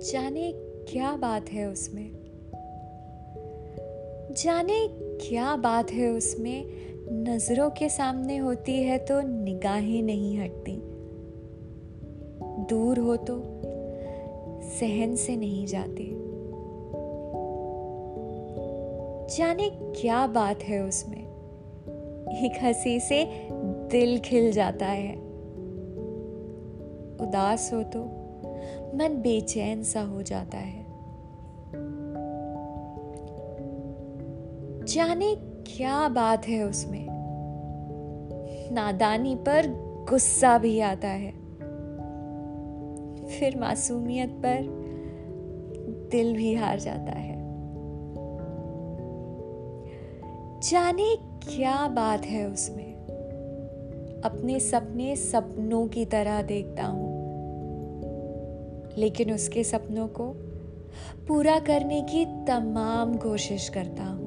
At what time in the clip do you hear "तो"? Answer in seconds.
8.98-9.20, 13.16-13.42, 27.82-28.25